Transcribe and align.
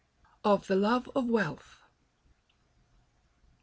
OF 0.43 0.65
THE 0.65 0.75
LOVE 0.75 1.07
OF 1.15 1.27
WEALTH. 1.29 1.83
1. 1.83 1.89